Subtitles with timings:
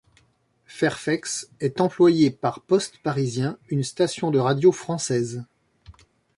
[0.65, 5.45] Fairfax est employé par Poste Parisien, une station de radio française.